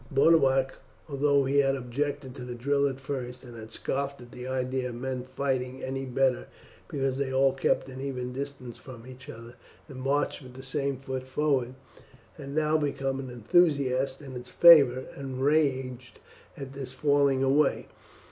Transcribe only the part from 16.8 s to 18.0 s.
falling away.